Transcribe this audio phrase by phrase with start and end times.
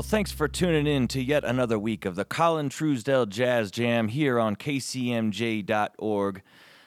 [0.00, 4.08] Well, thanks for tuning in to yet another week of the Colin Truesdell Jazz Jam
[4.08, 6.42] here on kcmj.org.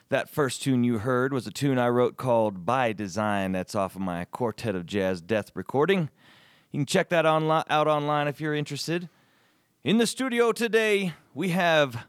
[0.09, 3.51] That first tune you heard was a tune I wrote called By Design.
[3.51, 6.09] That's off of my Quartet of Jazz Death recording.
[6.71, 9.09] You can check that onli- out online if you're interested.
[9.83, 12.07] In the studio today, we have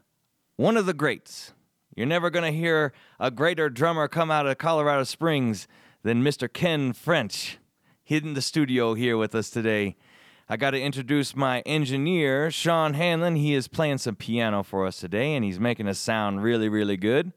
[0.55, 1.53] one of the greats.
[1.95, 5.67] You're never going to hear a greater drummer come out of Colorado Springs
[6.01, 6.51] than Mr.
[6.51, 7.59] Ken French.
[8.07, 9.97] in the studio here with us today.
[10.47, 13.35] I got to introduce my engineer, Sean Hanlon.
[13.35, 16.97] He is playing some piano for us today, and he's making us sound really, really
[16.97, 17.33] good.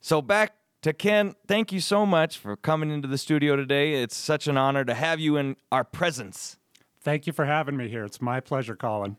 [0.00, 3.94] So, back to Ken, thank you so much for coming into the studio today.
[3.94, 6.58] It's such an honor to have you in our presence.
[7.00, 8.04] Thank you for having me here.
[8.04, 9.16] It's my pleasure, Colin.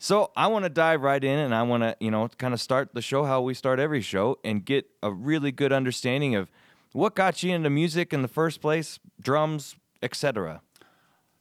[0.00, 2.60] So, I want to dive right in and I want to, you know, kind of
[2.60, 6.50] start the show how we start every show and get a really good understanding of
[6.92, 10.60] what got you into music in the first place, drums, etc.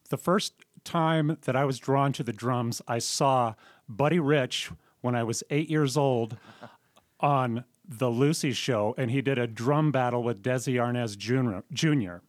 [0.09, 0.53] The first
[0.85, 3.55] time that I was drawn to the drums, I saw
[3.89, 4.71] Buddy Rich
[5.01, 6.37] when I was eight years old
[7.19, 12.23] on the Lucy show, and he did a drum battle with Desi Arnaz Jr.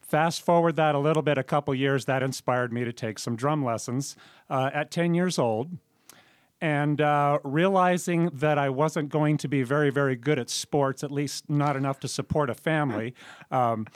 [0.00, 3.36] Fast forward that a little bit, a couple years, that inspired me to take some
[3.36, 4.16] drum lessons
[4.50, 5.70] uh, at 10 years old.
[6.60, 11.10] And uh, realizing that I wasn't going to be very, very good at sports, at
[11.10, 13.14] least not enough to support a family,
[13.50, 13.86] um,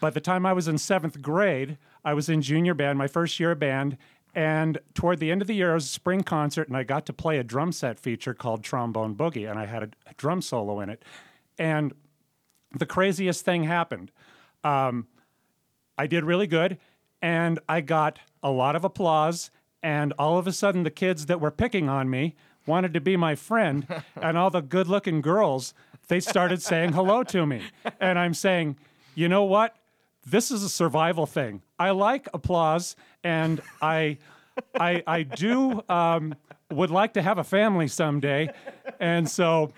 [0.00, 3.38] by the time I was in seventh grade, I was in junior band, my first
[3.40, 3.96] year of band.
[4.34, 7.04] And toward the end of the year, it was a spring concert, and I got
[7.06, 10.40] to play a drum set feature called Trombone Boogie, and I had a, a drum
[10.40, 11.04] solo in it.
[11.58, 11.92] And
[12.72, 14.12] the craziest thing happened.
[14.62, 15.08] Um,
[15.98, 16.78] I did really good,
[17.20, 19.50] and I got a lot of applause.
[19.82, 22.36] And all of a sudden, the kids that were picking on me
[22.66, 23.86] wanted to be my friend,
[24.16, 25.74] and all the good looking girls,
[26.08, 27.62] they started saying hello to me.
[28.00, 28.76] And I'm saying,
[29.14, 29.76] you know what?
[30.24, 31.62] This is a survival thing.
[31.80, 32.94] I like applause,
[33.24, 34.18] and I,
[34.78, 36.34] I, I do um,
[36.70, 38.50] would like to have a family someday,
[39.00, 39.72] and so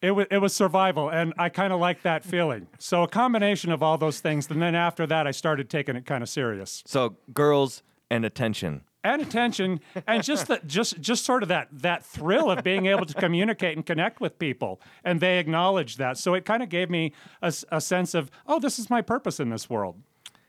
[0.00, 2.66] it was it was survival, and I kind of like that feeling.
[2.78, 6.06] So a combination of all those things, and then after that, I started taking it
[6.06, 8.80] kind of serious So girls and attention.
[9.04, 13.04] and attention and just the, just just sort of that that thrill of being able
[13.06, 16.88] to communicate and connect with people and they acknowledge that so it kind of gave
[16.90, 19.96] me a sense of oh this is my purpose in this world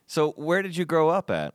[0.09, 1.53] So where did you grow up at?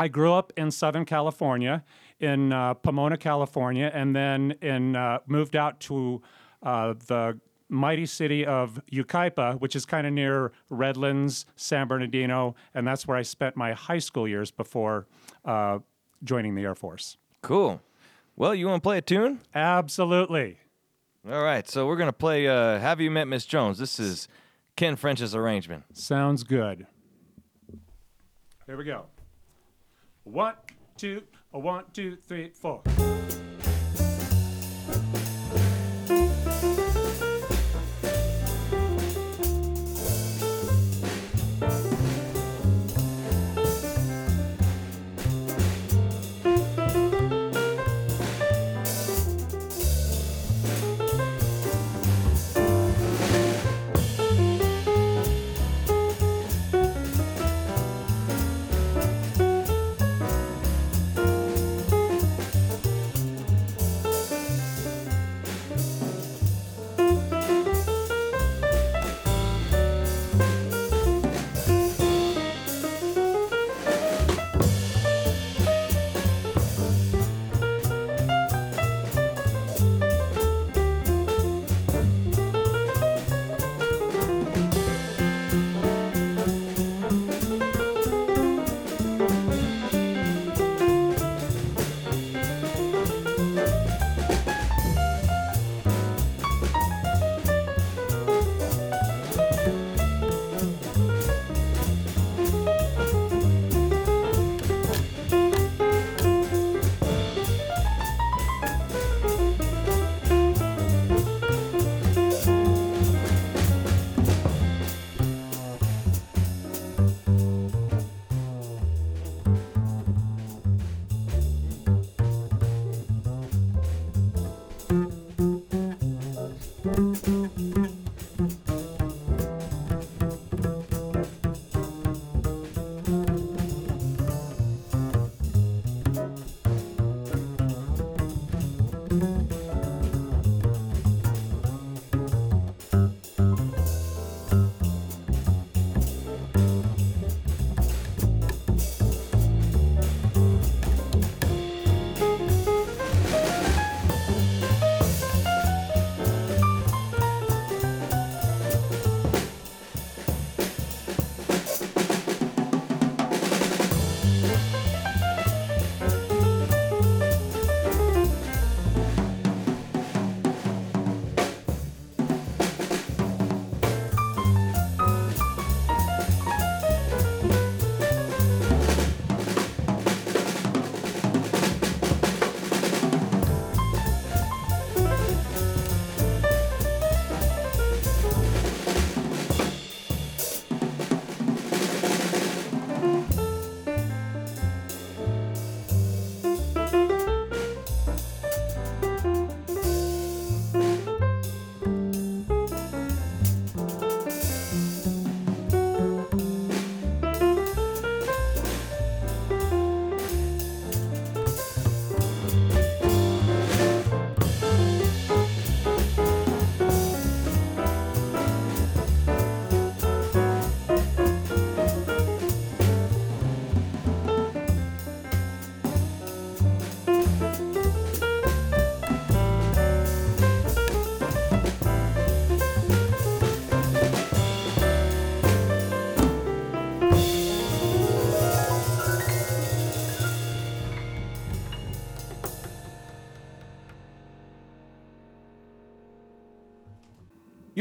[0.00, 1.84] i grew up in southern california
[2.18, 6.20] in uh, pomona california and then in uh, moved out to
[6.62, 12.86] uh, the mighty city of Yucaipa, which is kind of near Redlands, San Bernardino, and
[12.86, 15.06] that's where I spent my high school years before
[15.44, 15.78] uh,
[16.22, 17.16] joining the Air Force.
[17.40, 17.80] Cool.
[18.36, 19.40] Well, you want to play a tune?
[19.54, 20.58] Absolutely.
[21.28, 21.68] All right.
[21.68, 24.28] So we're gonna play uh, "Have You Met Miss Jones." This is
[24.76, 25.84] Ken French's arrangement.
[25.96, 26.86] Sounds good.
[28.72, 29.04] Here we go.
[30.24, 30.54] One,
[30.96, 32.80] two, one, two, three, four.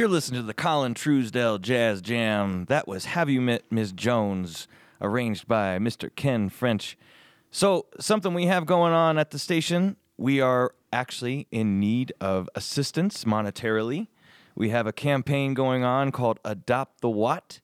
[0.01, 2.65] You're listening to the Colin Truesdell Jazz Jam.
[2.69, 4.67] That was Have You Met Miss Jones,
[4.99, 6.09] arranged by Mr.
[6.15, 6.97] Ken French.
[7.51, 12.49] So, something we have going on at the station, we are actually in need of
[12.55, 14.07] assistance monetarily.
[14.55, 17.59] We have a campaign going on called Adopt the Watt.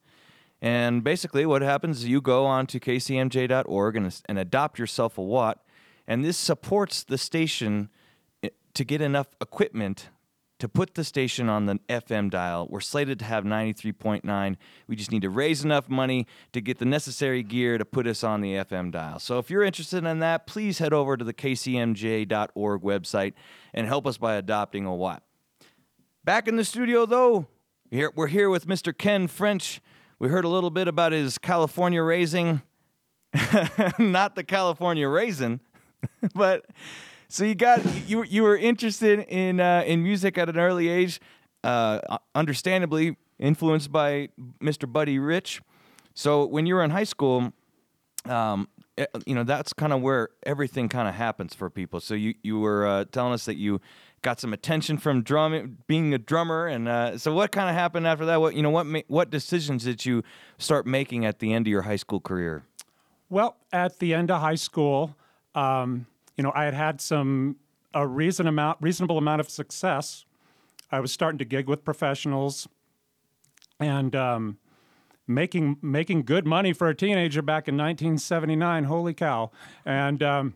[0.62, 5.24] And basically, what happens is you go on to kcmj.org and, and adopt yourself a
[5.24, 5.66] watt.
[6.06, 7.90] And this supports the station
[8.44, 10.10] eh, to get enough equipment
[10.60, 12.68] to put the station on the FM dial.
[12.70, 14.56] We're slated to have 93.9.
[14.88, 18.24] We just need to raise enough money to get the necessary gear to put us
[18.24, 19.20] on the FM dial.
[19.20, 23.34] So if you're interested in that, please head over to the kcmj.org website
[23.74, 25.24] and help us by adopting a watt.
[26.24, 27.48] Back in the studio, though,
[27.92, 28.98] we're here with Mr.
[28.98, 29.80] Ken French.
[30.20, 32.64] We heard a little bit about his California raising,
[34.00, 35.62] not the California raisin,
[36.36, 36.66] but
[37.30, 41.20] so you got you you were interested in uh, in music at an early age,
[41.64, 42.00] uh,
[42.34, 44.30] understandably influenced by
[44.62, 44.92] Mr.
[44.92, 45.62] Buddy Rich.
[46.14, 47.52] So when you were in high school,
[48.26, 52.00] um, eh, you know that's kind of where everything kind of happens for people.
[52.00, 53.82] So you you were uh, telling us that you
[54.22, 58.08] got some attention from drumming, being a drummer, and uh, so what kind of happened
[58.08, 58.40] after that?
[58.40, 60.24] What you know what ma- what decisions did you
[60.58, 62.64] start making at the end of your high school career?
[63.30, 65.18] Well, at the end of high school.
[65.54, 66.06] Um,
[66.38, 67.58] you know, I had had some
[67.94, 70.26] a reason amount, reasonable amount of success.
[70.92, 72.68] I was starting to gig with professionals,
[73.80, 74.58] and um,
[75.28, 78.86] making making good money for a teenager back in 1979.
[78.86, 79.52] Holy cow!
[79.84, 80.54] And um,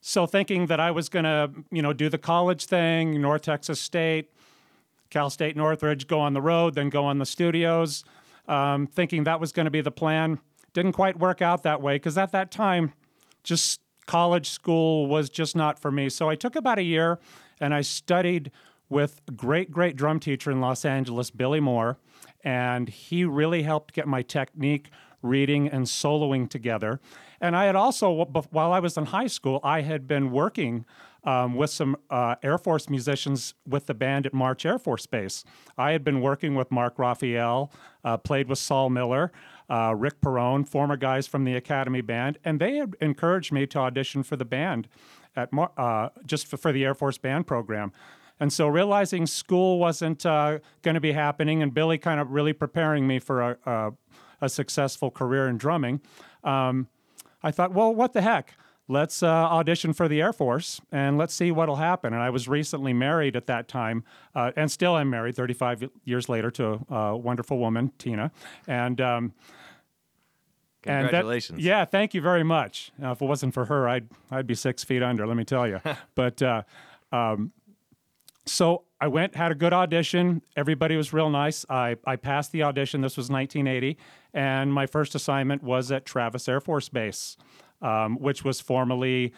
[0.00, 3.80] so thinking that I was going to, you know, do the college thing, North Texas
[3.80, 4.30] State,
[5.10, 8.04] Cal State Northridge, go on the road, then go on the studios,
[8.48, 10.40] um, thinking that was going to be the plan.
[10.72, 12.92] Didn't quite work out that way because at that time,
[13.42, 16.08] just college school was just not for me.
[16.08, 17.20] So I took about a year
[17.60, 18.50] and I studied
[18.88, 21.96] with a great, great drum teacher in Los Angeles, Billy Moore.
[22.42, 24.90] And he really helped get my technique,
[25.22, 26.98] reading, and soloing together.
[27.40, 30.86] And I had also, while I was in high school, I had been working
[31.22, 35.44] um, with some uh, Air Force musicians with the band at March Air Force Base.
[35.78, 37.70] I had been working with Mark Raphael,
[38.04, 39.30] uh, played with Saul Miller,
[39.70, 43.78] uh, Rick Perone, former guys from the Academy Band, and they had encouraged me to
[43.78, 44.88] audition for the band
[45.36, 47.92] at uh, just for, for, the Air Force Band program.
[48.40, 52.52] And so, realizing school wasn't uh, going to be happening, and Billy kind of really
[52.52, 53.92] preparing me for a, a,
[54.40, 56.00] a successful career in drumming,
[56.42, 56.88] um,
[57.42, 58.54] I thought, well, what the heck?
[58.90, 62.12] let's uh, audition for the Air Force and let's see what'll happen.
[62.12, 64.02] And I was recently married at that time,
[64.34, 68.32] uh, and still I'm married 35 years later to a wonderful woman, Tina.
[68.66, 69.32] And um,
[70.82, 71.58] Congratulations.
[71.58, 72.92] That, yeah, thank you very much.
[72.98, 75.26] Now, if it wasn't for her, I'd I'd be six feet under.
[75.26, 75.80] Let me tell you.
[76.14, 76.62] but uh,
[77.12, 77.52] um,
[78.46, 80.42] so I went, had a good audition.
[80.56, 81.66] Everybody was real nice.
[81.68, 83.00] I I passed the audition.
[83.00, 83.98] This was 1980,
[84.32, 87.36] and my first assignment was at Travis Air Force Base
[87.82, 89.32] um, which was formerly,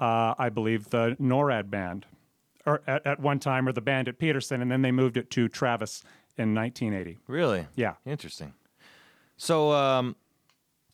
[0.00, 2.06] uh, I believe, the NORAD band,
[2.66, 5.30] or at, at one time, or the band at Peterson, and then they moved it
[5.30, 6.02] to Travis
[6.36, 7.18] in 1980.
[7.26, 7.66] Really?
[7.74, 7.94] Yeah.
[8.06, 8.54] Interesting.
[9.36, 10.16] So, um,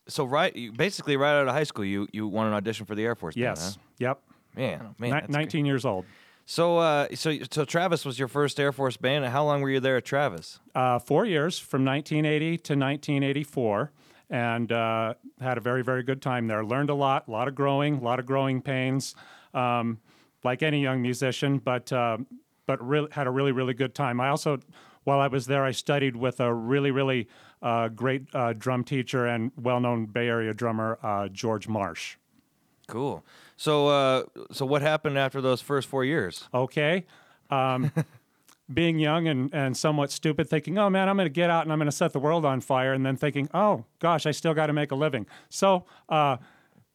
[0.07, 3.03] so right, basically, right out of high school, you you won an audition for the
[3.03, 3.35] Air Force.
[3.35, 3.59] Yes.
[3.59, 3.81] Band, huh?
[3.99, 4.21] Yep.
[4.55, 5.67] Man, man, Ni- 19 great.
[5.67, 6.05] years old.
[6.45, 9.25] So, uh, so, so Travis was your first Air Force band.
[9.25, 10.59] And how long were you there at Travis?
[10.75, 13.91] Uh, four years, from 1980 to 1984
[14.29, 16.63] and uh, had a very, very good time there.
[16.63, 19.15] Learned a lot, a lot of growing, a lot of growing pains,
[19.53, 19.99] um,
[20.43, 22.17] like any young musician, but, uh,
[22.65, 24.19] but really, had a really, really good time.
[24.19, 24.59] I also,
[25.03, 27.27] while I was there, I studied with a really, really
[27.61, 32.17] uh, great uh, drum teacher and well known Bay Area drummer, uh, George Marsh.
[32.87, 33.23] Cool.
[33.57, 36.47] So, uh, so what happened after those first four years?
[36.53, 37.05] Okay.
[37.49, 37.91] Um,
[38.73, 41.71] being young and, and somewhat stupid, thinking, oh man, I'm going to get out and
[41.71, 44.53] I'm going to set the world on fire, and then thinking, oh gosh, I still
[44.53, 45.25] got to make a living.
[45.49, 46.37] So, uh,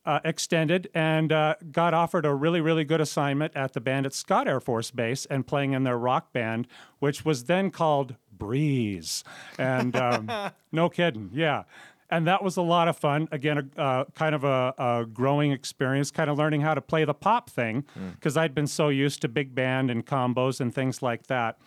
[0.07, 4.15] uh, extended and uh, got offered a really, really good assignment at the band at
[4.15, 6.67] Scott Air Force Base and playing in their rock band,
[7.01, 9.23] which was then called Breeze.
[9.59, 10.29] And um,
[10.73, 11.63] no kidding, yeah
[12.11, 13.29] and that was a lot of fun.
[13.31, 17.05] Again, a, uh, kind of a, a, growing experience, kind of learning how to play
[17.05, 18.41] the pop thing because mm.
[18.41, 21.59] I'd been so used to big band and combos and things like that,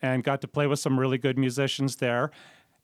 [0.00, 2.30] and got to play with some really good musicians there,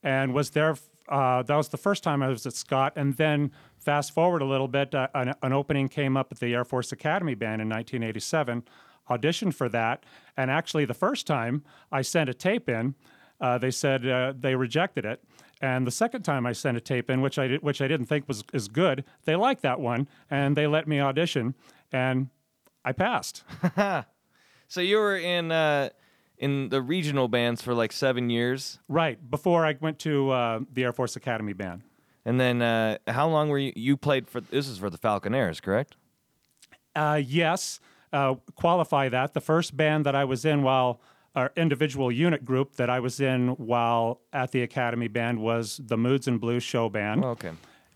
[0.02, 0.76] and was there.
[1.08, 4.44] Uh, that was the first time I was at Scott, and then fast forward a
[4.44, 7.68] little bit, uh, an, an opening came up at the Air Force Academy Band in
[7.68, 8.64] 1987.
[9.08, 10.02] Auditioned for that,
[10.36, 12.96] and actually the first time I sent a tape in,
[13.40, 15.22] uh, they said uh, they rejected it
[15.60, 18.06] and the second time I sent a tape in, which I did, which I didn't
[18.06, 21.54] think was as good, they liked that one, and they let me audition,
[21.92, 22.28] and
[22.84, 23.42] I passed.
[24.68, 25.90] so you were in uh,
[26.36, 30.84] in the regional bands for like seven years, Right before I went to uh, the
[30.84, 31.82] Air Force Academy band.
[32.26, 33.72] and then uh, how long were you?
[33.74, 35.96] You played for this is for the Falconaires, correct?
[36.94, 37.80] Uh, yes,
[38.12, 39.32] uh, qualify that.
[39.32, 41.00] The first band that I was in while,
[41.36, 45.98] our individual unit group that I was in while at the Academy band was the
[45.98, 47.24] Moods and Blues show band.
[47.24, 47.52] Oh, okay.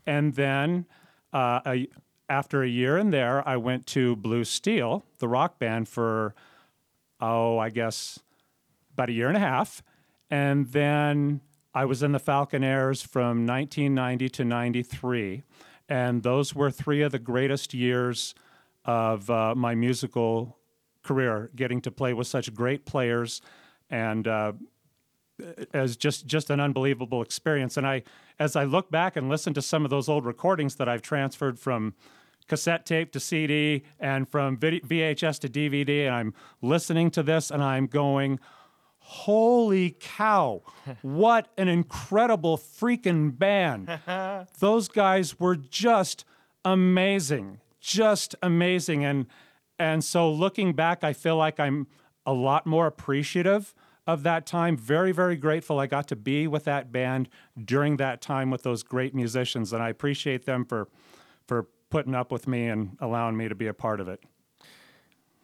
[0.07, 0.85] And then
[1.33, 1.89] uh, a,
[2.29, 6.35] after a year in there, I went to Blue Steel, the rock band, for,
[7.19, 8.21] oh, I guess
[8.93, 9.83] about a year and a half.
[10.31, 11.41] And then
[11.73, 15.43] I was in the Falconaires from 1990 to 93.
[15.89, 18.35] And those were three of the greatest years
[18.85, 20.60] of uh, my musical
[21.11, 23.43] career, getting to play with such great players
[23.91, 24.53] and uh,
[25.75, 27.77] as just just an unbelievable experience.
[27.77, 28.05] And I,
[28.39, 31.59] as I look back and listen to some of those old recordings that I've transferred
[31.59, 31.95] from
[32.47, 37.61] cassette tape to CD and from VHS to DVD, and I'm listening to this and
[37.61, 38.39] I'm going,
[38.99, 40.63] "Holy cow!
[41.03, 43.99] What an incredible freaking band!
[44.61, 46.25] those guys were just
[46.65, 49.27] amazing, just amazing." And
[49.81, 51.87] and so looking back, I feel like I'm
[52.27, 53.75] a lot more appreciative
[54.07, 54.77] of that time.
[54.77, 57.31] Very, very grateful I got to be with that band
[57.65, 60.89] during that time with those great musicians, and I appreciate them for
[61.49, 64.23] for putting up with me and allowing me to be a part of it.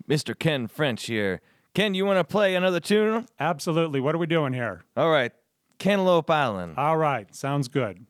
[0.06, 0.38] Mr.
[0.38, 1.40] Ken French here.
[1.74, 3.26] Ken, you want to play another tune?
[3.40, 4.00] Absolutely.
[4.00, 4.84] What are we doing here?
[4.96, 5.32] All right,
[5.78, 6.74] Cantaloupe Island.
[6.76, 8.06] All right, sounds good.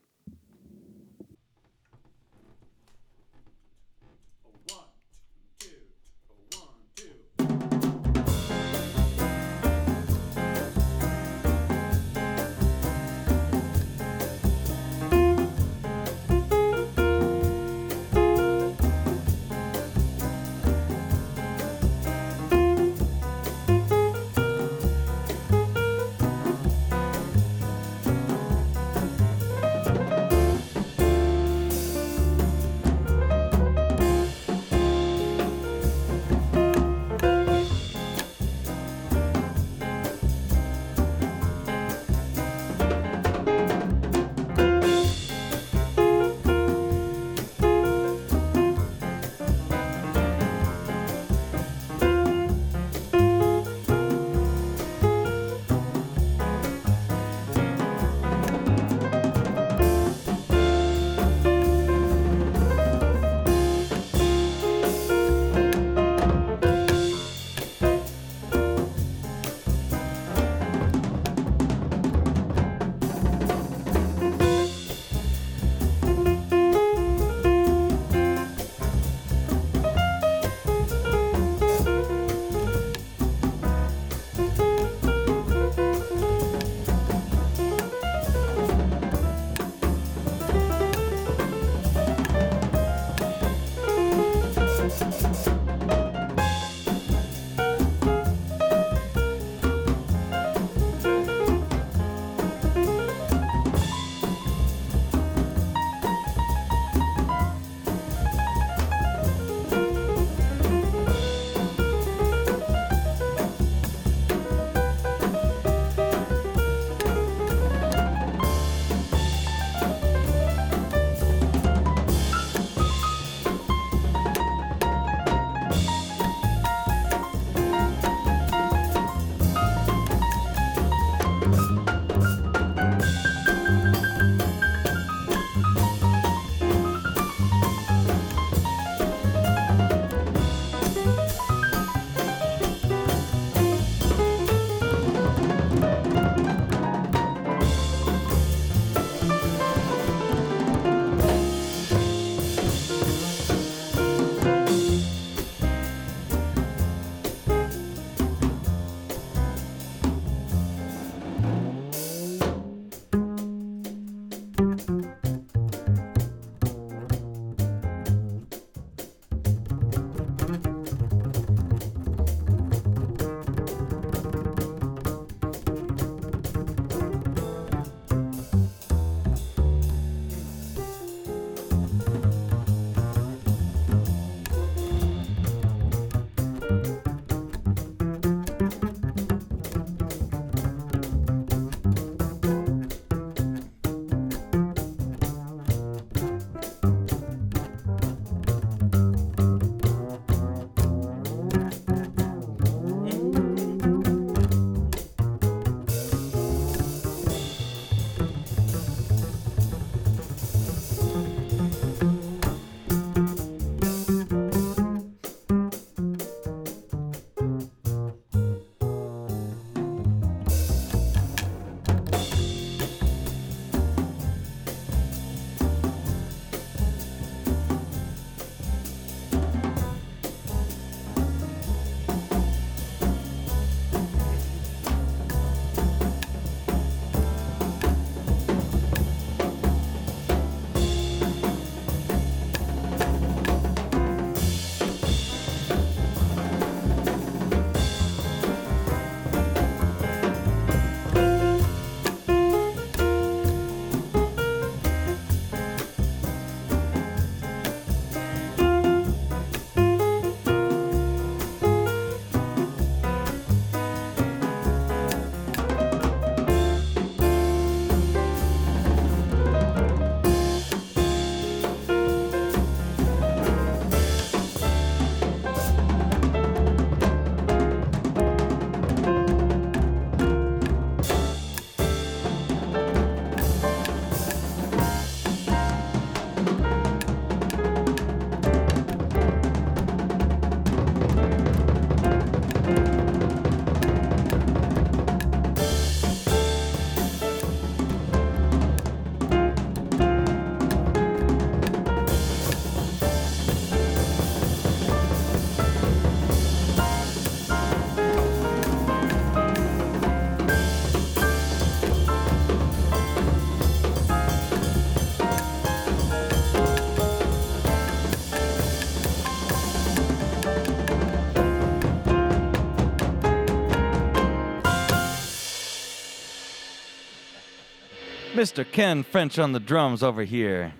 [328.47, 328.65] Mr.
[328.71, 330.73] Ken French on the drums over here.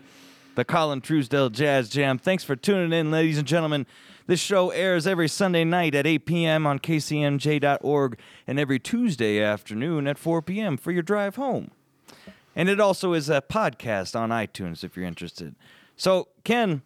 [0.55, 2.17] The Colin Truesdell Jazz Jam.
[2.17, 3.85] Thanks for tuning in, ladies and gentlemen.
[4.25, 6.65] This show airs every Sunday night at 8 p.m.
[6.65, 10.77] on kcmj.org and every Tuesday afternoon at 4 p.m.
[10.77, 11.71] for your drive home.
[12.55, 15.53] And it also is a podcast on iTunes if you're interested.
[15.97, 16.83] So, Ken,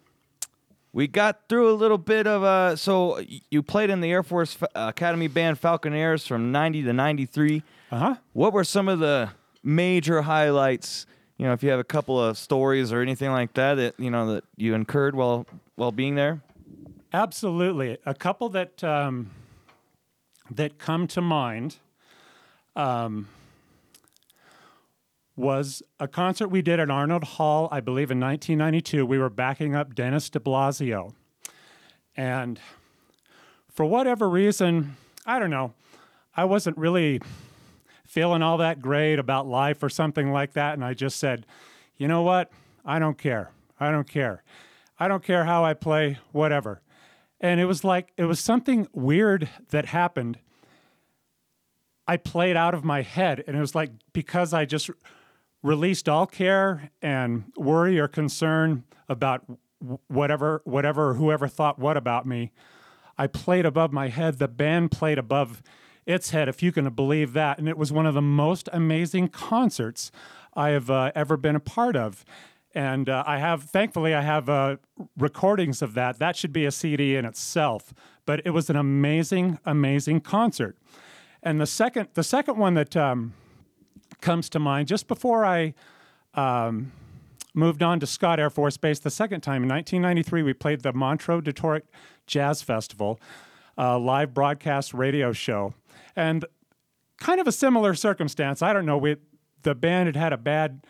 [0.92, 4.58] we got through a little bit of uh so you played in the Air Force
[4.74, 7.62] Academy Band Falconaires from 90 to 93.
[7.92, 8.16] Uh-huh.
[8.32, 9.30] What were some of the
[9.62, 11.06] major highlights,
[11.38, 14.10] you know, if you have a couple of stories or anything like that that, you
[14.10, 15.46] know, that you incurred while
[15.76, 16.42] while being there?
[17.12, 17.98] Absolutely.
[18.06, 19.30] A couple that um,
[20.50, 21.76] that come to mind
[22.76, 23.28] um,
[25.36, 29.04] was a concert we did at Arnold Hall, I believe, in 1992.
[29.04, 31.12] We were backing up Dennis DiBlasio.
[32.16, 32.60] And
[33.70, 35.72] for whatever reason, I don't know,
[36.36, 37.20] I wasn't really
[38.12, 40.74] feeling all that great about life or something like that.
[40.74, 41.46] And I just said,
[41.96, 42.50] you know what?
[42.84, 43.52] I don't care.
[43.80, 44.42] I don't care.
[45.00, 46.82] I don't care how I play, whatever.
[47.40, 50.38] And it was like, it was something weird that happened.
[52.06, 53.44] I played out of my head.
[53.46, 54.90] And it was like, because I just
[55.62, 59.42] released all care and worry or concern about
[60.08, 62.52] whatever, whatever, whoever thought what about me,
[63.16, 64.38] I played above my head.
[64.38, 65.62] The band played above
[66.06, 67.58] its head, if you can believe that.
[67.58, 70.10] And it was one of the most amazing concerts
[70.54, 72.24] I have uh, ever been a part of.
[72.74, 74.76] And uh, I have, thankfully, I have uh,
[75.16, 76.18] recordings of that.
[76.18, 77.92] That should be a CD in itself.
[78.24, 80.76] But it was an amazing, amazing concert.
[81.42, 83.34] And the second, the second one that um,
[84.20, 85.74] comes to mind, just before I
[86.34, 86.92] um,
[87.54, 90.92] moved on to Scott Air Force Base the second time in 1993, we played the
[90.92, 91.84] Montreux Detroit
[92.26, 93.20] Jazz Festival,
[93.76, 95.74] a live broadcast radio show,
[96.16, 96.44] and
[97.18, 98.62] kind of a similar circumstance.
[98.62, 98.98] I don't know.
[98.98, 99.16] We,
[99.62, 100.84] the band had had a bad,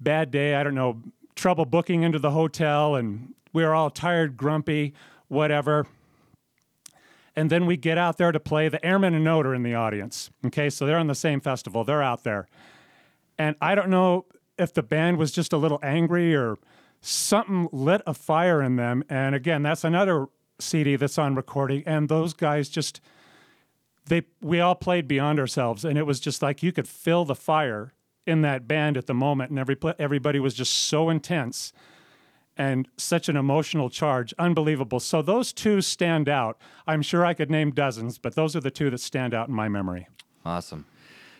[0.00, 0.54] bad day.
[0.54, 1.02] I don't know,
[1.34, 4.94] trouble booking into the hotel, and we were all tired, grumpy,
[5.28, 5.86] whatever.
[7.34, 8.68] And then we get out there to play.
[8.68, 10.30] The Airmen of Note are in the audience.
[10.46, 11.82] Okay, so they're on the same festival.
[11.82, 12.46] They're out there.
[13.38, 14.26] And I don't know
[14.58, 16.58] if the band was just a little angry or
[17.00, 19.02] something lit a fire in them.
[19.08, 20.26] And again, that's another
[20.58, 21.82] CD that's on recording.
[21.86, 23.00] And those guys just
[24.06, 27.34] they we all played beyond ourselves, and it was just like you could feel the
[27.34, 27.92] fire
[28.26, 31.72] in that band at the moment, and every everybody was just so intense
[32.56, 35.00] and such an emotional charge, unbelievable.
[35.00, 36.58] So those two stand out.
[36.86, 39.54] I'm sure I could name dozens, but those are the two that stand out in
[39.54, 40.06] my memory.
[40.44, 40.84] Awesome.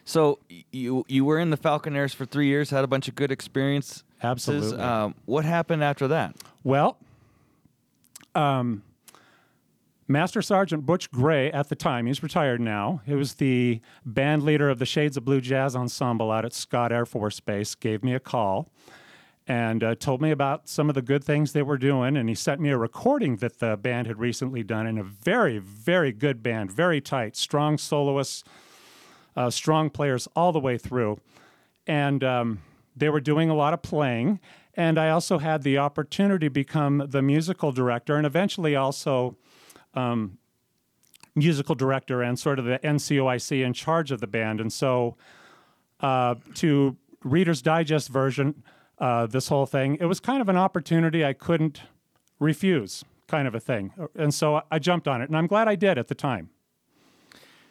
[0.05, 0.39] So
[0.73, 4.05] you you were in the Falconaires for three years, had a bunch of good experience.
[4.23, 4.79] Absolutely.
[4.79, 6.37] Um, what happened after that?
[6.65, 6.97] Well,
[8.35, 8.83] um,
[10.13, 13.01] Master Sergeant Butch Gray at the time, he's retired now.
[13.07, 16.93] He was the band leader of the Shades of Blue Jazz Ensemble out at Scott
[16.93, 18.71] Air Force Base, gave me a call
[19.49, 22.17] and uh, told me about some of the good things they were doing.
[22.19, 25.59] And he sent me a recording that the band had recently done in a very,
[25.59, 28.45] very good band, very tight, strong soloists,
[29.35, 31.19] uh, strong players all the way through.
[31.87, 32.61] And um,
[32.95, 34.41] they were doing a lot of playing.
[34.75, 39.37] And I also had the opportunity to become the musical director and eventually also
[39.95, 40.39] um,
[41.35, 44.61] musical director and sort of the NCOIC in charge of the band.
[44.61, 45.17] And so,
[46.01, 48.63] uh, to Reader's Digest version,
[48.99, 51.83] uh, this whole thing, it was kind of an opportunity I couldn't
[52.39, 53.93] refuse, kind of a thing.
[54.15, 56.51] And so I jumped on it, and I'm glad I did at the time.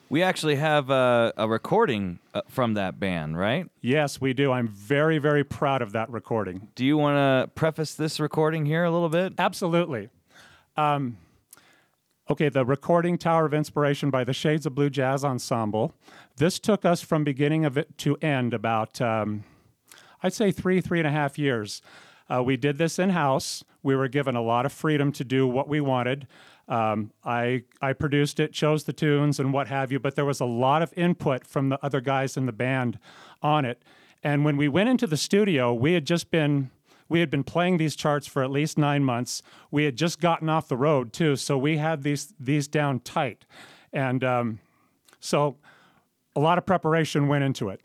[0.09, 3.69] We actually have a, a recording uh, from that band, right?
[3.79, 4.51] Yes, we do.
[4.51, 6.67] I'm very, very proud of that recording.
[6.75, 9.33] Do you want to preface this recording here a little bit?
[9.37, 10.09] Absolutely.
[10.75, 11.15] Um,
[12.31, 15.93] okay, the recording Tower of Inspiration by the Shades of Blue Jazz Ensemble.
[16.37, 19.43] This took us from beginning of it to end about, um,
[20.23, 21.81] I'd say, three, three and a half years.
[22.29, 23.65] Uh, we did this in house.
[23.83, 26.25] We were given a lot of freedom to do what we wanted.
[26.69, 29.99] Um, I I produced it, chose the tunes, and what have you.
[29.99, 32.97] But there was a lot of input from the other guys in the band
[33.41, 33.83] on it.
[34.23, 36.71] And when we went into the studio, we had just been
[37.11, 39.41] we had been playing these charts for at least nine months.
[39.69, 43.43] We had just gotten off the road too, so we had these these down tight,
[43.91, 44.59] and um,
[45.19, 45.57] so
[46.37, 47.81] a lot of preparation went into it.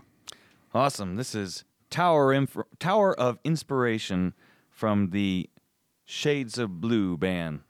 [0.73, 1.17] Awesome.
[1.17, 4.33] This is Tower Inf- Tower of Inspiration
[4.71, 5.51] from the
[6.05, 7.63] Shades of Blue band.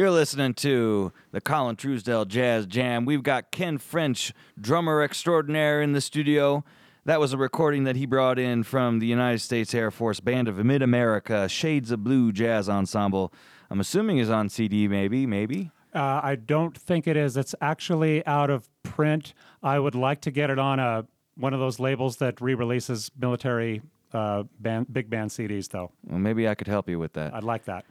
[0.00, 3.04] You're listening to the Colin Truesdell Jazz Jam.
[3.04, 6.64] We've got Ken French, drummer extraordinaire, in the studio.
[7.04, 10.48] That was a recording that he brought in from the United States Air Force Band
[10.48, 13.30] of Mid America, Shades of Blue Jazz Ensemble.
[13.68, 15.70] I'm assuming is on CD, maybe, maybe.
[15.94, 17.36] Uh, I don't think it is.
[17.36, 19.34] It's actually out of print.
[19.62, 23.82] I would like to get it on a one of those labels that re-releases military
[24.14, 25.92] uh, band, big band CDs, though.
[26.06, 27.34] Well, maybe I could help you with that.
[27.34, 27.84] I'd like that.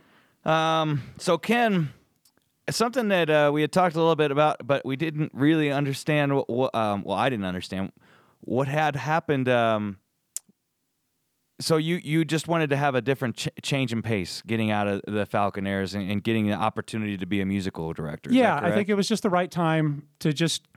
[0.44, 1.94] Um, so Ken,
[2.76, 6.36] something that uh, we had talked a little bit about, but we didn't really understand.
[6.36, 7.92] What, what um, well, I didn't understand
[8.42, 9.50] what had happened.
[9.50, 9.98] Um,
[11.60, 14.88] so you you just wanted to have a different ch- change in pace, getting out
[14.88, 18.32] of the Falconaires and, and getting the opportunity to be a musical director.
[18.32, 20.68] Yeah, I think it was just the right time to just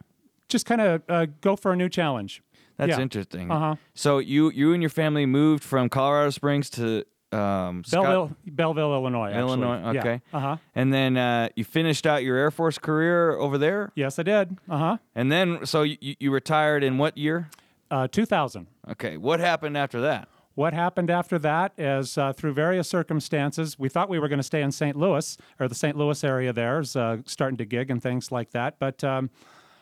[0.48, 2.42] just kind of uh, go for a new challenge.
[2.76, 3.00] that's yeah.
[3.00, 3.50] interesting.
[3.50, 3.76] Uh-huh.
[3.94, 8.92] So you you and your family moved from Colorado Springs to um, Scott- Belleville, Belleville,
[8.92, 9.26] Illinois.
[9.28, 9.40] actually.
[9.40, 9.92] Illinois.
[9.92, 10.00] Yeah.
[10.00, 10.20] Okay.
[10.32, 10.56] Uh huh.
[10.74, 13.92] and then uh, you finished out your Air Force career over there.
[13.94, 14.58] Yes, I did.
[14.68, 14.96] Uh huh.
[15.14, 17.48] And then, so you, you retired in what year?
[17.90, 18.66] Uh, 2000.
[18.92, 20.28] Okay, what happened after that?
[20.54, 24.42] What happened after that is uh, through various circumstances, we thought we were going to
[24.42, 24.96] stay in St.
[24.96, 25.96] Louis or the St.
[25.96, 28.78] Louis area there, is, uh, starting to gig and things like that.
[28.78, 29.30] But um,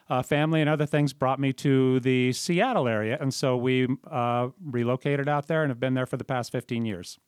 [0.08, 3.18] uh, family and other things brought me to the Seattle area.
[3.20, 6.84] And so we uh, relocated out there and have been there for the past 15
[6.84, 7.18] years.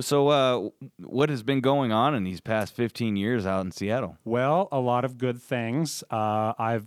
[0.00, 0.68] So, uh,
[0.98, 4.16] what has been going on in these past 15 years out in Seattle?
[4.24, 6.04] Well, a lot of good things.
[6.10, 6.86] Uh, I've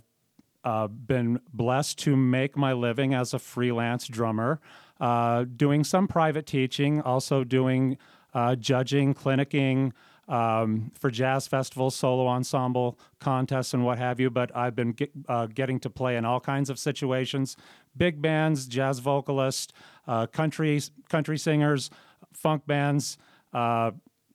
[0.64, 4.60] uh, been blessed to make my living as a freelance drummer,
[5.00, 7.98] uh, doing some private teaching, also doing
[8.34, 9.92] uh, judging, clinicking
[10.28, 14.30] um, for jazz festivals, solo ensemble contests, and what have you.
[14.30, 17.56] But I've been get, uh, getting to play in all kinds of situations
[17.94, 19.70] big bands, jazz vocalists,
[20.08, 20.80] uh, country,
[21.10, 21.90] country singers,
[22.36, 23.18] funk bands.
[23.52, 23.92] Uh,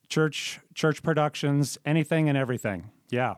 [0.09, 3.33] church church productions anything and everything yeah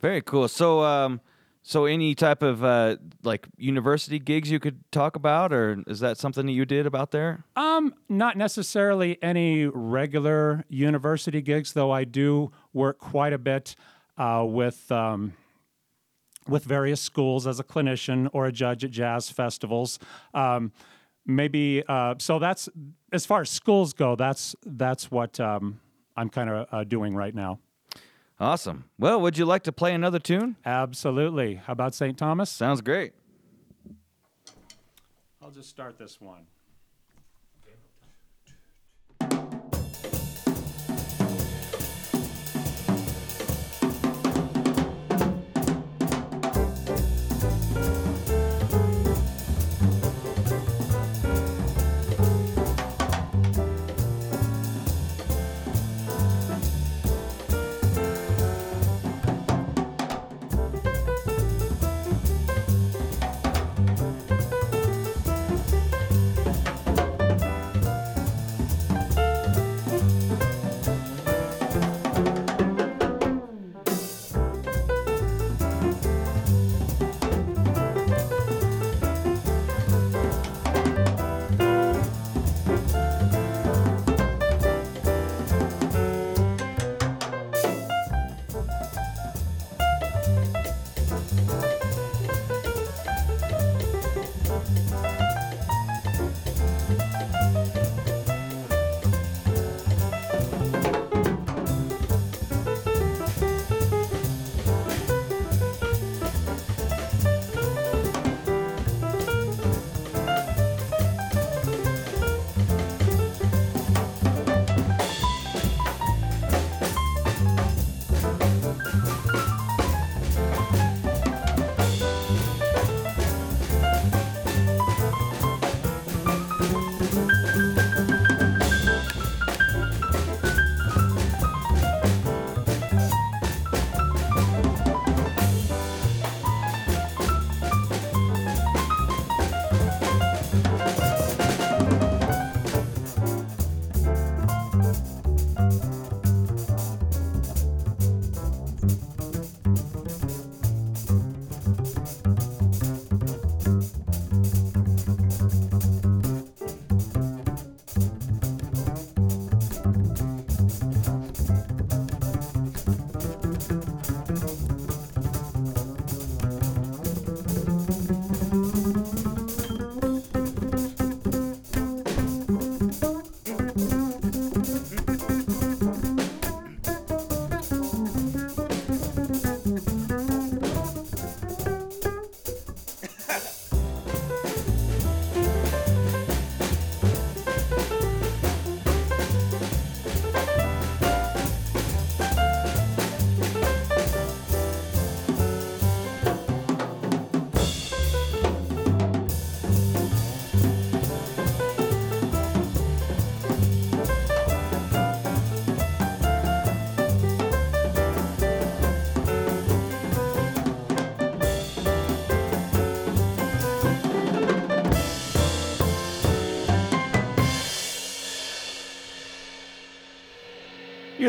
[0.00, 0.48] Very cool.
[0.48, 1.20] So, um,
[1.62, 6.16] so any type of uh, like university gigs you could talk about, or is that
[6.16, 7.44] something that you did about there?
[7.54, 13.76] Um, not necessarily any regular university gigs, though I do work quite a bit
[14.16, 15.34] uh, with um,
[16.48, 19.98] with various schools as a clinician or a judge at jazz festivals.
[20.32, 20.72] Um,
[21.26, 22.38] maybe uh, so.
[22.38, 22.68] That's
[23.12, 24.16] as far as schools go.
[24.16, 25.80] That's that's what um,
[26.16, 27.58] I'm kind of uh, doing right now.
[28.38, 28.84] Awesome.
[28.98, 30.56] Well, would you like to play another tune?
[30.64, 31.56] Absolutely.
[31.56, 32.16] How about St.
[32.16, 32.48] Thomas?
[32.48, 33.12] Sounds great.
[35.42, 36.46] I'll just start this one.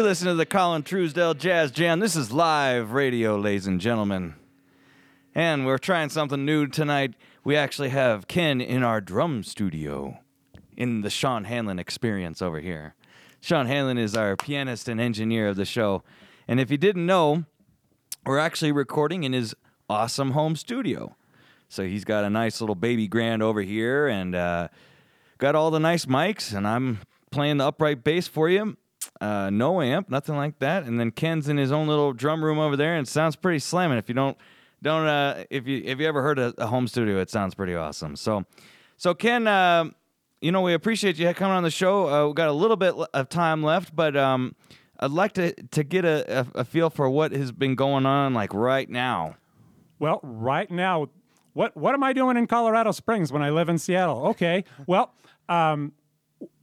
[0.02, 1.99] You're to the Colin Truesdell Jazz Jam.
[1.99, 4.34] This is live radio, ladies and gentlemen.
[5.36, 7.14] And we're trying something new tonight.
[7.43, 10.18] We actually have Ken in our drum studio
[10.76, 12.95] in the Sean Hanlon experience over here.
[13.41, 16.02] Sean Hanlon is our pianist and engineer of the show.
[16.47, 17.43] And if you didn't know,
[18.26, 19.54] we're actually recording in his
[19.88, 21.16] awesome home studio.
[21.70, 24.70] So he's got a nice little baby grand over here and uh,
[25.38, 28.78] got all the nice mics, and I'm playing the upright bass for you.
[29.22, 30.84] Uh, no amp, nothing like that.
[30.84, 33.59] And then Ken's in his own little drum room over there, and it sounds pretty
[33.59, 33.99] slamming.
[33.99, 34.36] If you don't
[34.82, 37.76] don't uh, if you if you ever heard a, a home studio, it sounds pretty
[37.76, 38.15] awesome.
[38.15, 38.45] So,
[38.97, 39.86] so Ken, uh,
[40.41, 42.09] you know we appreciate you coming on the show.
[42.09, 44.55] Uh, we got a little bit of time left, but um,
[44.99, 48.34] I'd like to to get a, a, a feel for what has been going on
[48.34, 49.36] like right now.
[49.99, 51.09] Well, right now,
[51.53, 54.26] what what am I doing in Colorado Springs when I live in Seattle?
[54.30, 55.13] Okay, well,
[55.47, 55.91] um,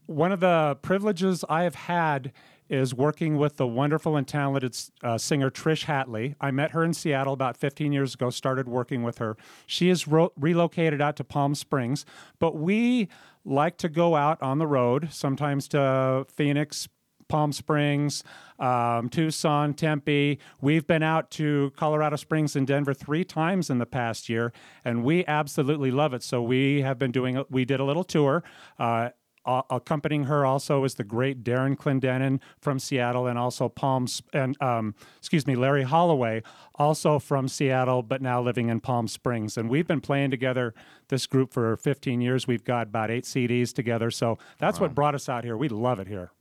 [0.08, 2.32] one of the privileges I have had
[2.70, 6.34] is working with the wonderful and talented uh, singer Trish Hatley.
[6.40, 9.36] I met her in Seattle about 15 years ago, started working with her.
[9.66, 12.06] She is ro- relocated out to Palm Springs,
[12.38, 13.08] but we
[13.44, 16.88] like to go out on the road, sometimes to Phoenix,
[17.28, 18.24] Palm Springs,
[18.58, 20.38] um, Tucson, Tempe.
[20.62, 24.54] We've been out to Colorado Springs and Denver three times in the past year,
[24.84, 26.22] and we absolutely love it.
[26.22, 27.44] So we have been doing.
[27.50, 28.42] We did a little tour.
[28.78, 29.10] Uh,
[29.44, 34.60] uh, accompanying her also is the great Darin Clendenin from Seattle, and also Palms and
[34.62, 36.42] um, excuse me, Larry Holloway,
[36.74, 39.56] also from Seattle, but now living in Palm Springs.
[39.56, 40.74] And we've been playing together
[41.08, 42.46] this group for 15 years.
[42.46, 44.86] We've got about eight CDs together, so that's wow.
[44.86, 45.56] what brought us out here.
[45.56, 46.32] We love it here.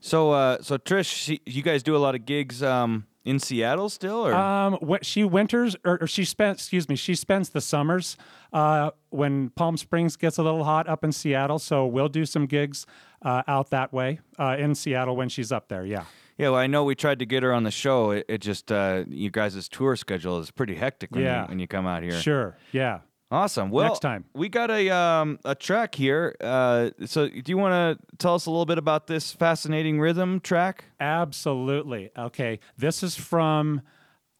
[0.00, 4.26] So, uh, so Trish, you guys do a lot of gigs um, in Seattle still,
[4.26, 8.16] or um, what she winters or, or, she spent, excuse me, she spends the summers
[8.52, 11.58] uh, when Palm Springs gets a little hot up in Seattle.
[11.58, 12.86] So we'll do some gigs
[13.22, 15.84] uh, out that way uh, in Seattle when she's up there.
[15.84, 16.04] Yeah.
[16.38, 18.12] Yeah, well, I know we tried to get her on the show.
[18.12, 21.42] It, it just uh, you guys' tour schedule is pretty hectic when, yeah.
[21.42, 22.12] you, when you come out here.
[22.12, 22.56] Sure.
[22.70, 23.00] Yeah.
[23.30, 23.70] Awesome.
[23.70, 26.34] Well, next time we got a um, a track here.
[26.40, 30.40] Uh, so, do you want to tell us a little bit about this fascinating rhythm
[30.40, 30.84] track?
[30.98, 32.10] Absolutely.
[32.16, 33.82] Okay, this is from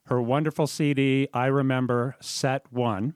[0.07, 1.29] her wonderful CD.
[1.35, 3.15] I remember set one.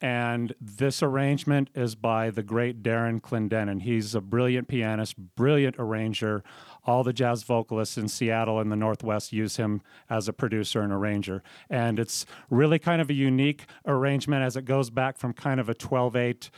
[0.00, 3.82] And this arrangement is by the great Darin Clendenin.
[3.82, 6.42] He's a brilliant pianist, brilliant arranger.
[6.84, 10.92] All the jazz vocalists in Seattle and the Northwest use him as a producer and
[10.92, 11.42] arranger.
[11.70, 15.68] And it's really kind of a unique arrangement as it goes back from kind of
[15.68, 16.50] a 12 8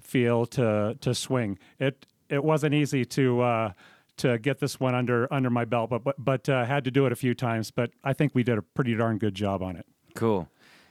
[0.00, 1.58] feel to, to swing.
[1.78, 3.40] It, it wasn't easy to.
[3.40, 3.72] Uh,
[4.18, 7.06] to get this one under under my belt, but but, but uh, had to do
[7.06, 7.70] it a few times.
[7.70, 9.86] But I think we did a pretty darn good job on it.
[10.14, 10.48] Cool.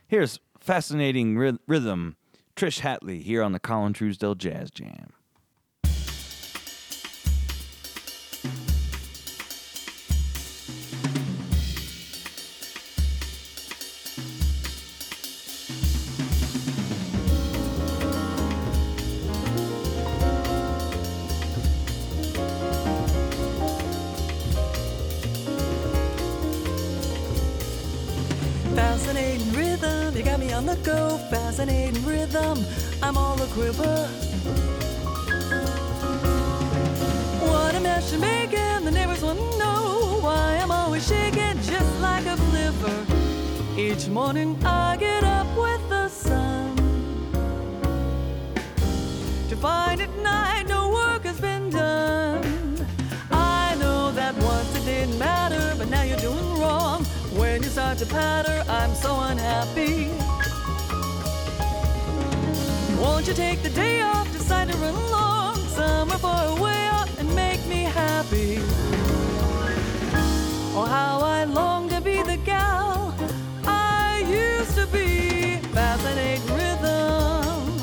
[0.07, 2.17] Here's fascinating rhythm.
[2.55, 5.13] Trish Hatley here on the Colin Truesdell Jazz Jam.
[31.29, 32.63] Fascinating rhythm.
[33.01, 34.07] I'm all a quiver.
[37.49, 41.99] What a mess you're making, the neighbors want to know why I'm always shaking just
[41.99, 43.05] like a flipper.
[43.75, 46.75] Each morning I get up with the sun
[49.49, 52.85] to find at night no work has been done.
[53.31, 57.03] I know that once it didn't matter, but now you're doing wrong.
[57.35, 60.11] When you start to patter, I'm so unhappy.
[63.21, 67.35] Won't you take the day off, decide to run along somewhere far away off and
[67.35, 68.57] make me happy?
[70.73, 73.13] Oh, how I long to be the gal
[73.63, 75.57] I used to be.
[75.71, 77.77] Fascinating rhythm.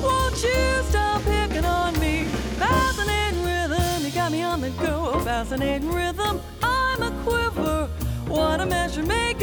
[0.00, 2.26] Won't you stop picking on me?
[2.56, 5.18] Fascinating rhythm, you got me on the go.
[5.24, 7.88] Fascinating rhythm, I'm a quiver.
[8.28, 9.35] What a measure making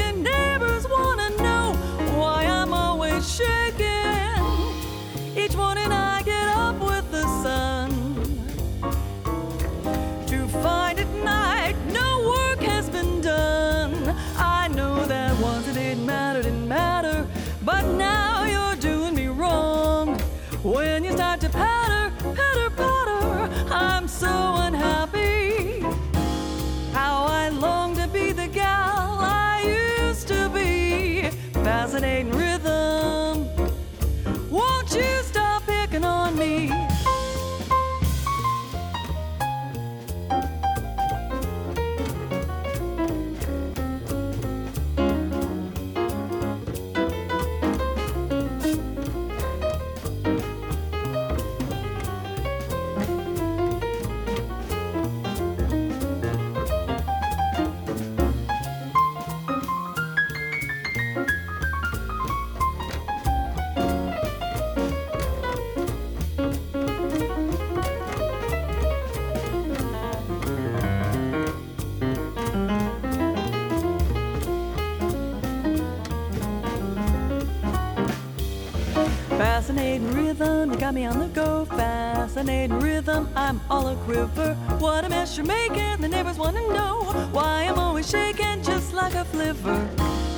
[80.40, 81.66] rhythm, you got me on the go.
[81.66, 84.56] Fascinating rhythm, I'm all a quiver.
[84.80, 88.94] What a mess you're making, the neighbors want to know why I'm always shaking just
[88.94, 89.88] like a flivver.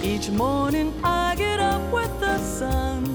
[0.03, 3.14] Each morning I get up with the sun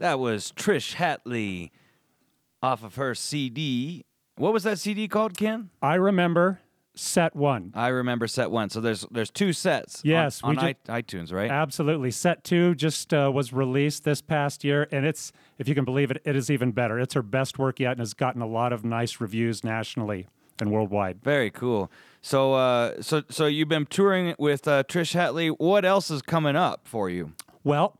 [0.00, 1.70] That was Trish Hatley
[2.62, 4.04] off of her CD.
[4.36, 5.68] What was that CD called, Ken?
[5.82, 6.60] I remember
[6.94, 7.70] set one.
[7.74, 8.70] I remember set one.
[8.70, 10.00] So there's there's two sets.
[10.02, 11.50] Yes, on, i- iTunes, right?
[11.50, 12.10] Absolutely.
[12.10, 16.10] Set two just uh, was released this past year, and it's, if you can believe
[16.10, 16.98] it, it is even better.
[16.98, 20.26] It's her best work yet and has gotten a lot of nice reviews nationally
[20.58, 21.22] and worldwide.
[21.22, 21.90] Very cool.
[22.22, 25.54] So uh, so so you've been touring with uh, Trish Hatley.
[25.58, 27.32] What else is coming up for you?
[27.64, 27.98] Well,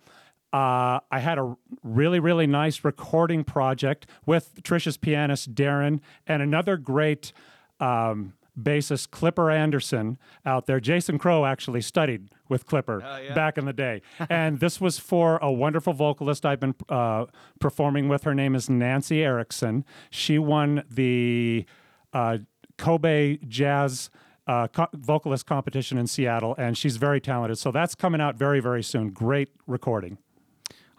[0.52, 6.76] uh, I had a really, really nice recording project with Trisha's pianist Darin and another
[6.76, 7.32] great
[7.78, 10.80] um, bassist Clipper Anderson out there.
[10.80, 13.00] Jason Crow actually studied with Clipper
[13.34, 17.26] back in the day, and this was for a wonderful vocalist I've been uh,
[17.60, 18.24] performing with.
[18.24, 19.84] Her name is Nancy Erickson.
[20.10, 21.64] She won the
[22.12, 22.38] uh,
[22.76, 24.10] Kobe Jazz
[24.48, 27.56] uh, co- vocalist competition in Seattle, and she's very talented.
[27.58, 29.10] So that's coming out very, very soon.
[29.10, 30.18] Great recording.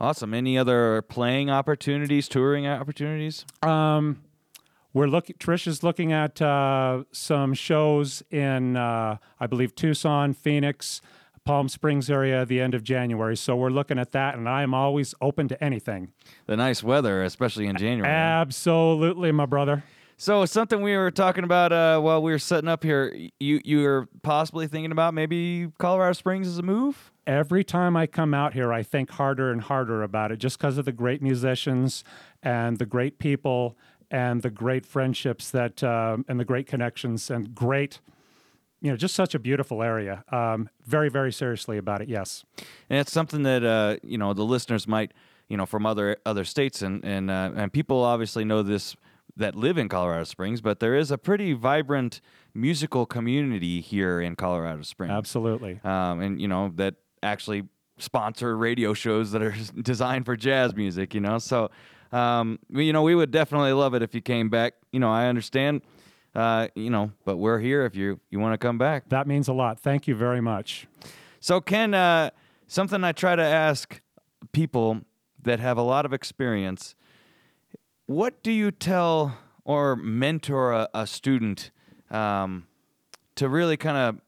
[0.01, 0.33] Awesome.
[0.33, 3.45] Any other playing opportunities, touring opportunities?
[3.61, 4.23] Um,
[4.93, 5.35] We're looking.
[5.35, 11.01] Trish is looking at uh, some shows in, uh, I believe, Tucson, Phoenix,
[11.45, 13.37] Palm Springs area at the end of January.
[13.37, 16.11] So we're looking at that, and I am always open to anything.
[16.47, 18.11] The nice weather, especially in January.
[18.11, 19.83] Absolutely, my brother.
[20.17, 23.15] So something we were talking about uh, while we were setting up here.
[23.39, 27.10] You you were possibly thinking about maybe Colorado Springs as a move.
[27.27, 30.77] Every time I come out here, I think harder and harder about it just because
[30.77, 32.03] of the great musicians
[32.41, 33.77] and the great people
[34.09, 37.99] and the great friendships that um, and the great connections and great,
[38.81, 40.23] you know, just such a beautiful area.
[40.31, 42.09] Um, very, very seriously about it.
[42.09, 42.43] Yes.
[42.89, 45.13] and it's something that uh, you know the listeners might
[45.47, 48.95] you know from other other states and and uh, and people obviously know this
[49.37, 52.19] that live in Colorado Springs, but there is a pretty vibrant
[52.53, 55.11] musical community here in Colorado Springs.
[55.13, 55.79] Absolutely.
[55.85, 57.63] um, and you know that actually
[57.97, 61.13] sponsor radio shows that are designed for jazz music.
[61.13, 61.69] You know, so
[62.11, 64.73] um, you know we would definitely love it if you came back.
[64.91, 65.81] You know, I understand.
[66.33, 69.09] Uh, you know, but we're here if you you want to come back.
[69.09, 69.79] That means a lot.
[69.79, 70.87] Thank you very much.
[71.41, 72.29] So, Ken, uh,
[72.67, 73.99] something I try to ask
[74.53, 75.01] people
[75.43, 76.95] that have a lot of experience
[78.11, 81.71] what do you tell or mentor a, a student
[82.09, 82.67] um,
[83.35, 84.21] to really kind of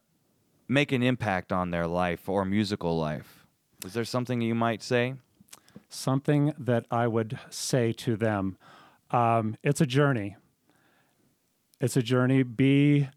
[0.68, 3.46] make an impact on their life or musical life?
[3.86, 5.16] Is there something you might say?
[5.90, 8.58] Something that I would say to them
[9.14, 10.36] um, it's a journey.
[11.80, 12.42] It's a journey.
[12.44, 13.10] Be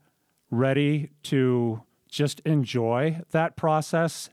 [0.50, 4.28] ready to just enjoy that process,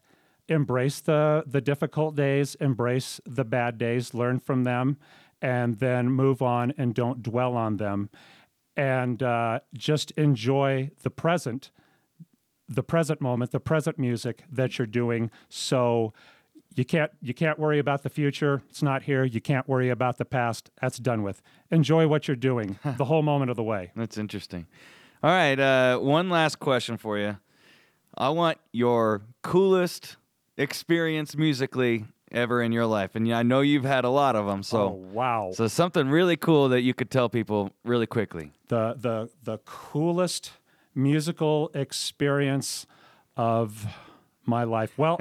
[0.48, 4.98] embrace the, the difficult days, embrace the bad days, learn from them,
[5.42, 8.10] and then move on and don't dwell on them.
[8.76, 11.72] And uh, just enjoy the present
[12.70, 15.30] the present moment, the present music that you're doing.
[15.50, 16.14] So
[16.76, 18.64] you can't you can't worry about the future.
[18.70, 19.24] It's not here.
[19.24, 20.72] You can't worry about the past.
[20.82, 21.42] That's done with.
[21.72, 23.92] Enjoy what you're doing the whole moment of the way.
[23.96, 24.66] That's interesting.
[25.22, 27.38] All right, uh, one last question for you.
[28.18, 30.18] I want your coolest
[30.58, 34.60] experience musically ever in your life, and I know you've had a lot of them.
[34.60, 35.52] Oh So, wow.
[35.54, 38.52] so something really cool that you could tell people really quickly.
[38.70, 40.52] the the the coolest
[40.96, 42.86] musical experience
[43.36, 43.86] of
[44.46, 44.98] my life.
[44.98, 45.20] Well,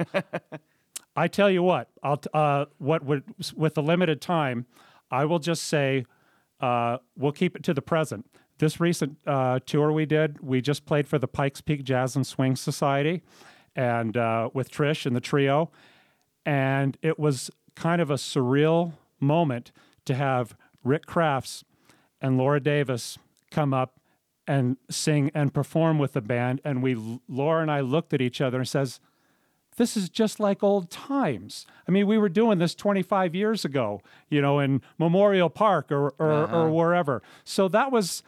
[1.15, 3.23] I tell you what, I'll uh, what would
[3.55, 4.65] with the limited time,
[5.11, 6.05] I will just say
[6.59, 8.25] uh, we'll keep it to the present.
[8.57, 12.25] This recent uh, tour we did, we just played for the Pikes Peak Jazz and
[12.25, 13.21] Swing Society,
[13.75, 15.71] and uh, with Trish and the trio,
[16.45, 19.71] and it was kind of a surreal moment
[20.05, 21.63] to have Rick Crafts
[22.21, 23.17] and Laura Davis
[23.51, 23.99] come up
[24.47, 26.95] and sing and perform with the band and we
[27.27, 28.99] Laura and I looked at each other and says
[29.77, 31.65] this is just like old times.
[31.87, 36.13] I mean, we were doing this 25 years ago, you know, in Memorial Park or
[36.19, 37.21] or, or wherever.
[37.43, 38.23] So that was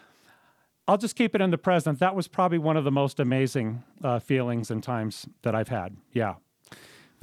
[0.88, 2.00] I'll just keep it in the present.
[2.00, 5.98] That was probably one of the most amazing uh, feelings and times that I've had.
[6.14, 6.36] Yeah.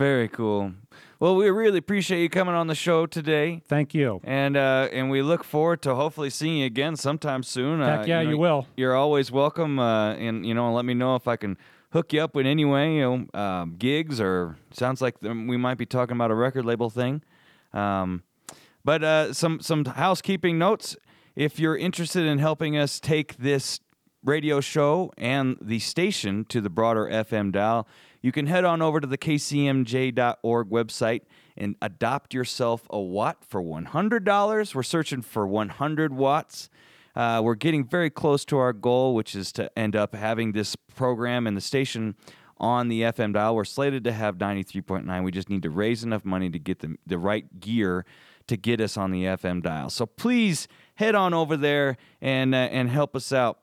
[0.02, 0.72] Very cool.
[1.20, 3.62] Well, we really appreciate you coming on the show today.
[3.68, 4.20] Thank you.
[4.24, 7.80] And uh, and we look forward to hopefully seeing you again sometime soon.
[7.80, 8.66] Heck uh, yeah, know, you will.
[8.76, 9.78] You're always welcome.
[9.78, 11.56] Uh, and you know, let me know if I can
[11.92, 13.00] hook you up in any way, you
[13.32, 16.90] know, um, gigs or sounds like th- we might be talking about a record label
[16.90, 17.22] thing.
[17.72, 18.24] Um,
[18.84, 20.96] but uh, some some housekeeping notes.
[21.36, 23.78] If you're interested in helping us take this
[24.24, 27.86] radio show and the station to the broader FM dial,
[28.22, 31.22] you can head on over to the kcmj.org website
[31.56, 34.74] and adopt yourself a watt for $100.
[34.74, 36.70] We're searching for 100 watts.
[37.14, 40.76] Uh, we're getting very close to our goal, which is to end up having this
[40.94, 42.14] program and the station
[42.56, 43.54] on the FM dial.
[43.54, 45.24] We're slated to have 93.9.
[45.24, 48.06] We just need to raise enough money to get the, the right gear
[48.46, 49.90] to get us on the FM dial.
[49.90, 53.58] So please head on over there and, uh, and help us out.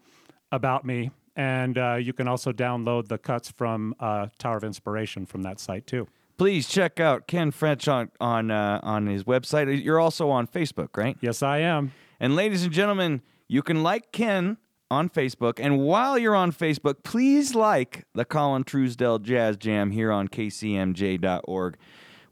[0.50, 1.10] about me.
[1.36, 5.58] And uh, you can also download the cuts from uh, Tower of Inspiration from that
[5.58, 6.06] site too.
[6.36, 9.84] Please check out Ken French on on uh, on his website.
[9.84, 11.16] You're also on Facebook, right?
[11.20, 11.92] Yes, I am.
[12.18, 14.56] And ladies and gentlemen, you can like Ken
[14.90, 15.58] on Facebook.
[15.58, 21.76] And while you're on Facebook, please like the Colin Truesdell Jazz Jam here on kcmj.org.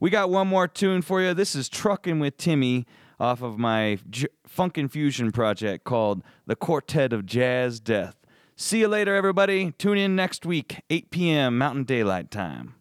[0.00, 1.32] We got one more tune for you.
[1.34, 2.86] This is Truckin' with Timmy
[3.20, 8.16] off of my J- Funk Infusion project called The Quartet of Jazz Death.
[8.56, 9.72] See you later, everybody.
[9.72, 11.58] Tune in next week, 8 p.m.
[11.58, 12.74] Mountain Daylight Time.